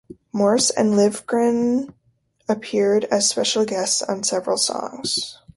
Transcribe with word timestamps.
Morse 0.33 0.71
and 0.71 0.95
Livgren 0.95 1.93
appeared 2.49 3.05
as 3.11 3.29
special 3.29 3.65
guests 3.65 4.01
on 4.01 4.23
several 4.23 4.57
songs. 4.57 5.37